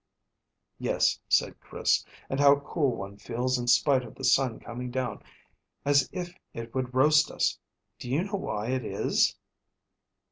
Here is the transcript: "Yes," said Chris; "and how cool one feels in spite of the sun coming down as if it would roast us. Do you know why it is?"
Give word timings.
"Yes," 0.79 1.19
said 1.29 1.59
Chris; 1.59 2.03
"and 2.27 2.39
how 2.39 2.61
cool 2.61 2.95
one 2.95 3.17
feels 3.17 3.59
in 3.59 3.67
spite 3.67 4.03
of 4.03 4.15
the 4.15 4.23
sun 4.23 4.59
coming 4.59 4.89
down 4.89 5.21
as 5.85 6.09
if 6.11 6.35
it 6.55 6.73
would 6.73 6.95
roast 6.95 7.29
us. 7.29 7.59
Do 7.99 8.09
you 8.09 8.23
know 8.23 8.37
why 8.37 8.69
it 8.69 8.83
is?" 8.83 9.35